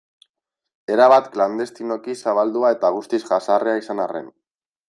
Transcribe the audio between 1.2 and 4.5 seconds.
klandestinoki zabaldua eta guztiz jazarria izan arren.